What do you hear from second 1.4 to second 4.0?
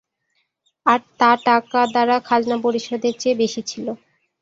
টাকা দ্বারা খাজনা পরিশোধের চেয়ে বেশি ছিল।